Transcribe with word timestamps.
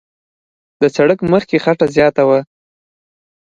د 0.81 0.83
سړک 0.95 1.19
مخ 1.31 1.43
کې 1.49 1.57
خټه 1.63 1.85
زیاته 1.95 2.23
وه. 2.29 2.39